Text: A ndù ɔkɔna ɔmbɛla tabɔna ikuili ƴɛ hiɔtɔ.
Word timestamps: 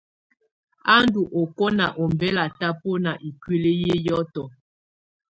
A 0.93 0.95
ndù 1.03 1.21
ɔkɔna 1.41 1.85
ɔmbɛla 2.03 2.43
tabɔna 2.59 3.11
ikuili 3.27 3.71
ƴɛ 3.83 3.95
hiɔtɔ. 4.03 4.43